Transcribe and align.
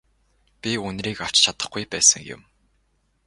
Би 0.61 0.71
үнэрийг 0.87 1.19
авч 1.25 1.35
чадахгүй 1.43 1.83
байсан 1.93 2.21
юм. 2.35 2.41